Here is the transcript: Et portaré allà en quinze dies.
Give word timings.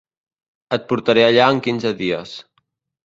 Et 0.77 0.87
portaré 0.93 1.25
allà 1.27 1.51
en 1.57 1.63
quinze 1.67 1.93
dies. 2.01 2.37